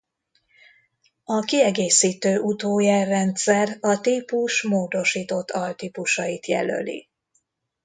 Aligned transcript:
A 1.23 1.39
kiegészítő 1.39 2.39
utójel-rendszer 2.39 3.77
a 3.81 3.99
típus 4.01 4.63
módosított 4.63 5.51
altípusait 5.51 6.45
jelöli. 6.45 7.09